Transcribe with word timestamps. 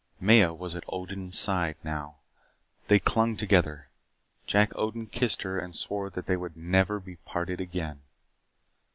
Maya 0.19 0.51
was 0.51 0.73
at 0.73 0.83
Odin's 0.87 1.37
side 1.37 1.75
now. 1.83 2.15
They 2.87 2.97
clung 2.97 3.37
together. 3.37 3.89
Jack 4.47 4.71
Odin 4.75 5.05
kissed 5.05 5.43
her 5.43 5.59
and 5.59 5.75
swore 5.75 6.09
that 6.09 6.25
they 6.25 6.35
would 6.35 6.57
never 6.57 6.99
be 6.99 7.17
parted 7.17 7.61
again. 7.61 8.01